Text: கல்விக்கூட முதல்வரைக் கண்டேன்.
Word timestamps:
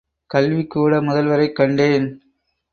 கல்விக்கூட 0.33 1.01
முதல்வரைக் 1.01 1.55
கண்டேன். 1.55 2.09